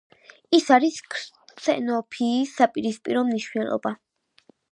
[0.59, 3.95] ის არის ქსენოფობიის საპირისპირო მნიშვნელობა.